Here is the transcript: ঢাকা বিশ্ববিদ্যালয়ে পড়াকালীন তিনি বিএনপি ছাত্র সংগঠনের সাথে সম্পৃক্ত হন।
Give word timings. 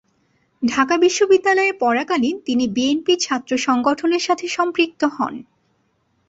ঢাকা 0.63 0.95
বিশ্ববিদ্যালয়ে 0.97 1.73
পড়াকালীন 1.79 2.35
তিনি 2.45 2.65
বিএনপি 2.67 3.13
ছাত্র 3.19 3.51
সংগঠনের 3.57 4.19
সাথে 4.19 4.45
সম্পৃক্ত 4.47 5.01
হন। 5.15 5.33